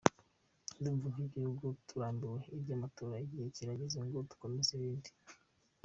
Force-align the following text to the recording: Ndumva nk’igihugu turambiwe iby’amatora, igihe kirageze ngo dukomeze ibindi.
Ndumva 0.77 1.07
nk’igihugu 1.13 1.65
turambiwe 1.87 2.39
iby’amatora, 2.57 3.15
igihe 3.25 3.47
kirageze 3.55 3.97
ngo 4.05 4.17
dukomeze 4.29 4.69
ibindi. 4.77 5.09